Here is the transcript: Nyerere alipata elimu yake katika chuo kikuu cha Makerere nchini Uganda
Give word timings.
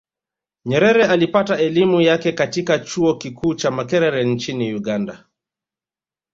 Nyerere 0.65 1.05
alipata 1.05 1.57
elimu 1.59 2.01
yake 2.01 2.31
katika 2.31 2.79
chuo 2.79 3.15
kikuu 3.17 3.55
cha 3.55 3.71
Makerere 3.71 4.25
nchini 4.25 4.73
Uganda 4.75 5.25